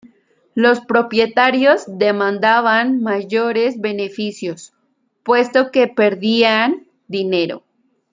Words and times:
Los 0.55 0.79
propietarios 0.81 1.83
demandaban 1.85 3.03
mayores 3.03 3.79
beneficios, 3.79 4.73
puesto 5.21 5.69
que 5.69 5.85
perdían 5.89 6.87
dinero. 7.07 7.61